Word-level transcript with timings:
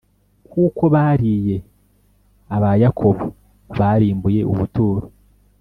kuko 0.51 0.83
bariye 0.93 1.55
abayakobo 2.55 3.25
barimbuye 3.79 4.41
ubuturo 4.51 5.05